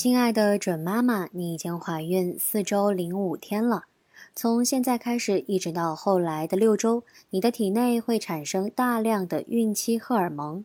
[0.00, 3.84] 亲爱的准妈妈，你已经怀孕四周零五天了。
[4.34, 10.64] 从现在开始，一直到后来的六周，你的体内会产生大量的孕期荷尔蒙。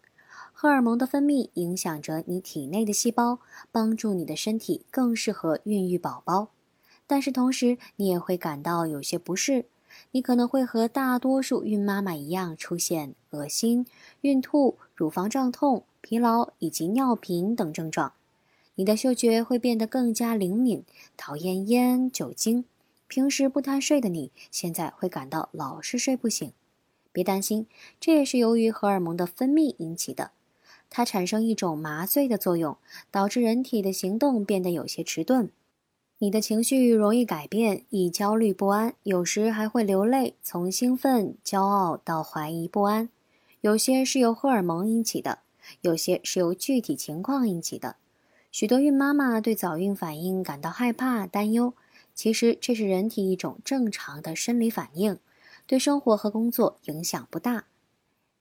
[0.53, 3.39] 荷尔蒙的分泌影响着你体内的细胞，
[3.73, 6.47] 帮助你的身体更适合孕育宝宝。
[7.05, 9.65] 但是同时，你也会感到有些不适。
[10.11, 13.85] 你可能会和大多数孕妈妈一样，出现恶心、
[14.21, 18.13] 孕吐、乳房胀痛、疲劳以及尿频等症状。
[18.75, 20.83] 你的嗅觉会变得更加灵敏，
[21.15, 22.65] 讨厌烟、酒精。
[23.07, 26.51] 平时不贪睡的你，现在会感到老是睡不醒。
[27.13, 27.67] 别担心，
[27.99, 30.31] 这也是由于荷尔蒙的分泌引起的。
[30.89, 32.77] 它产生一种麻醉的作用，
[33.09, 35.49] 导致人体的行动变得有些迟钝。
[36.17, 43.09] 你的情绪容易改变，易焦虑不安，有时还会流泪，从兴奋、骄傲到怀疑不安。
[43.61, 45.39] 有些是由荷尔蒙引起的，
[45.81, 47.95] 有些是由具体情况引起的。
[48.57, 51.73] 许多孕妈妈对早孕反应感到害怕、担忧，
[52.13, 55.19] 其实这是人体一种正常的生理反应，
[55.67, 57.65] 对生活和工作影响不大。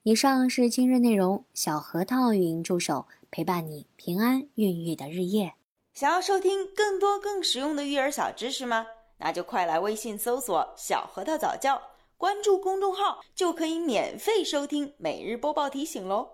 [0.05, 5.55] 以上是今日内容，小核桃语音助手陪伴你平安孕育的日夜。
[5.93, 8.87] 想要收听更多更实用的育儿小知识吗？
[9.19, 11.83] 那就快来微信搜索“小核桃早教”，
[12.17, 16.29] 关注公众号就可以免费收听每日播报提醒喽。